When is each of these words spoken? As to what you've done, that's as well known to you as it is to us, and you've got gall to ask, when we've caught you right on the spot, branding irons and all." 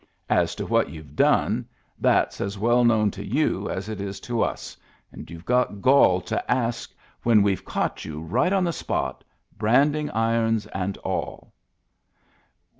As 0.31 0.55
to 0.55 0.65
what 0.65 0.89
you've 0.89 1.15
done, 1.15 1.67
that's 1.99 2.41
as 2.41 2.57
well 2.57 2.83
known 2.83 3.11
to 3.11 3.23
you 3.23 3.69
as 3.69 3.87
it 3.87 4.01
is 4.01 4.19
to 4.21 4.41
us, 4.41 4.75
and 5.11 5.29
you've 5.29 5.45
got 5.45 5.79
gall 5.79 6.21
to 6.21 6.51
ask, 6.51 6.91
when 7.21 7.43
we've 7.43 7.63
caught 7.63 8.03
you 8.03 8.19
right 8.19 8.51
on 8.51 8.63
the 8.63 8.73
spot, 8.73 9.23
branding 9.59 10.09
irons 10.09 10.65
and 10.65 10.97
all." 11.03 11.53